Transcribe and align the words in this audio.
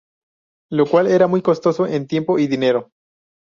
Lo 0.71 0.87
cual 0.87 1.05
era 1.05 1.27
muy 1.27 1.43
costoso 1.43 1.85
en 1.85 2.07
tiempo 2.07 2.39
y 2.39 2.47
dinero. 2.47 2.89